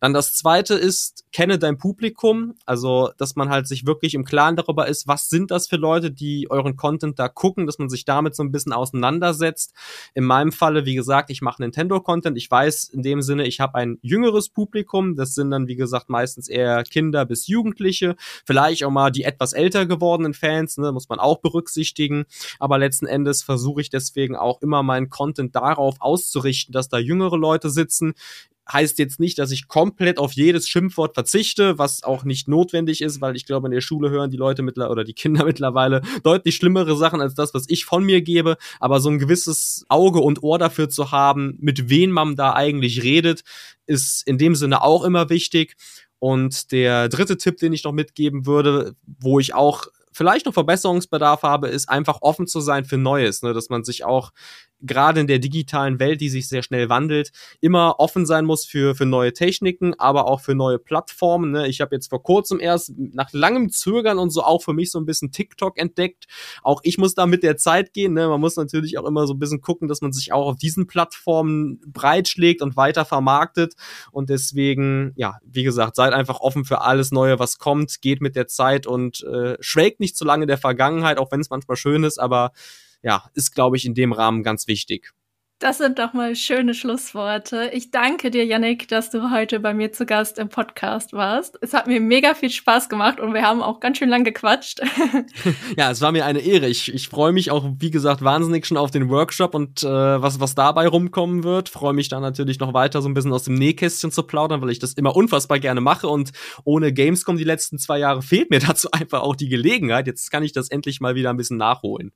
[0.00, 4.56] Dann das zweite ist, kenne dein Publikum, also dass man halt sich wirklich im Klaren
[4.56, 8.04] darüber ist, was sind das für Leute, die euren Content da gucken, dass man sich
[8.04, 9.72] damit so ein bisschen auseinandersetzt.
[10.14, 12.36] In meinem Falle, wie gesagt, ich mache Nintendo-Content.
[12.36, 15.16] Ich weiß in dem Sinne, ich habe ein jüngeres Publikum.
[15.16, 18.16] Das sind dann, wie gesagt, meistens eher Kinder bis Jugendliche.
[18.44, 22.26] Vielleicht auch mal die etwas älter gewordenen Fans, ne, muss man auch berücksichtigen.
[22.58, 27.36] Aber letzten Endes versuche ich deswegen auch immer meinen Content darauf auszurichten, dass da jüngere
[27.36, 28.14] Leute sitzen
[28.70, 33.20] heißt jetzt nicht, dass ich komplett auf jedes Schimpfwort verzichte, was auch nicht notwendig ist,
[33.20, 36.56] weil ich glaube, in der Schule hören die Leute mittlerweile oder die Kinder mittlerweile deutlich
[36.56, 38.56] schlimmere Sachen als das, was ich von mir gebe.
[38.80, 43.02] Aber so ein gewisses Auge und Ohr dafür zu haben, mit wem man da eigentlich
[43.02, 43.42] redet,
[43.86, 45.76] ist in dem Sinne auch immer wichtig.
[46.18, 51.42] Und der dritte Tipp, den ich noch mitgeben würde, wo ich auch vielleicht noch Verbesserungsbedarf
[51.42, 53.52] habe, ist einfach offen zu sein für Neues, ne?
[53.52, 54.32] dass man sich auch
[54.80, 58.94] gerade in der digitalen Welt, die sich sehr schnell wandelt, immer offen sein muss für,
[58.94, 61.50] für neue Techniken, aber auch für neue Plattformen.
[61.50, 61.68] Ne?
[61.68, 64.98] Ich habe jetzt vor kurzem erst nach langem Zögern und so auch für mich so
[64.98, 66.26] ein bisschen TikTok entdeckt.
[66.62, 68.12] Auch ich muss da mit der Zeit gehen.
[68.14, 68.28] Ne?
[68.28, 70.86] Man muss natürlich auch immer so ein bisschen gucken, dass man sich auch auf diesen
[70.86, 73.74] Plattformen breitschlägt und weiter vermarktet.
[74.12, 78.36] Und deswegen, ja, wie gesagt, seid einfach offen für alles Neue, was kommt, geht mit
[78.36, 82.04] der Zeit und äh, schwelgt nicht zu lange der Vergangenheit, auch wenn es manchmal schön
[82.04, 82.52] ist, aber
[83.06, 85.14] ja, ist, glaube ich, in dem Rahmen ganz wichtig.
[85.58, 87.70] Das sind doch mal schöne Schlussworte.
[87.72, 91.56] Ich danke dir, Yannick, dass du heute bei mir zu Gast im Podcast warst.
[91.62, 94.82] Es hat mir mega viel Spaß gemacht und wir haben auch ganz schön lang gequatscht.
[95.78, 96.68] ja, es war mir eine Ehre.
[96.68, 100.40] Ich, ich freue mich auch, wie gesagt, wahnsinnig schon auf den Workshop und äh, was,
[100.40, 101.70] was dabei rumkommen wird.
[101.70, 104.68] Freue mich dann natürlich noch weiter so ein bisschen aus dem Nähkästchen zu plaudern, weil
[104.68, 106.32] ich das immer unfassbar gerne mache und
[106.64, 110.06] ohne Gamescom die letzten zwei Jahre fehlt mir dazu einfach auch die Gelegenheit.
[110.06, 112.12] Jetzt kann ich das endlich mal wieder ein bisschen nachholen.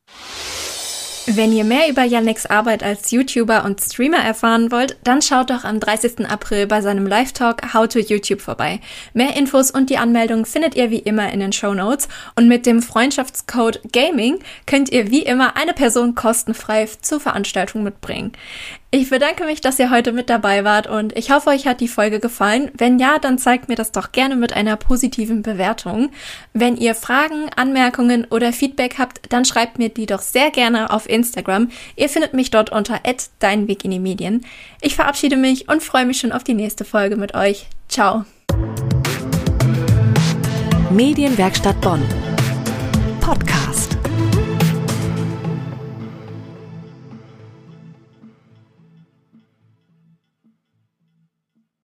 [1.26, 5.64] Wenn ihr mehr über Yannicks Arbeit als YouTuber und Streamer erfahren wollt, dann schaut doch
[5.64, 6.26] am 30.
[6.26, 8.80] April bei seinem Live-Talk How to YouTube vorbei.
[9.12, 12.64] Mehr Infos und die Anmeldung findet ihr wie immer in den Show Notes und mit
[12.64, 18.32] dem Freundschaftscode Gaming könnt ihr wie immer eine Person kostenfrei zur Veranstaltung mitbringen.
[18.92, 21.86] Ich bedanke mich, dass ihr heute mit dabei wart und ich hoffe, euch hat die
[21.86, 22.72] Folge gefallen.
[22.76, 26.10] Wenn ja, dann zeigt mir das doch gerne mit einer positiven Bewertung.
[26.54, 31.08] Wenn ihr Fragen, Anmerkungen oder Feedback habt, dann schreibt mir die doch sehr gerne auf
[31.08, 31.70] Instagram.
[31.94, 32.98] Ihr findet mich dort unter
[33.38, 34.44] @deinweginiemedien.
[34.80, 37.68] Ich verabschiede mich und freue mich schon auf die nächste Folge mit euch.
[37.88, 38.24] Ciao.
[40.90, 42.02] Medienwerkstatt Bonn.